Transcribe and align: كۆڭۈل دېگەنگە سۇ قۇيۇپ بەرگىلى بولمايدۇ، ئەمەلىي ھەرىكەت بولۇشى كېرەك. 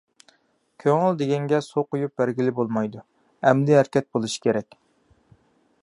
كۆڭۈل 0.83 1.19
دېگەنگە 1.19 1.59
سۇ 1.65 1.83
قۇيۇپ 1.91 2.15
بەرگىلى 2.21 2.55
بولمايدۇ، 2.61 3.05
ئەمەلىي 3.49 3.79
ھەرىكەت 3.81 4.09
بولۇشى 4.17 4.43
كېرەك. 4.49 4.77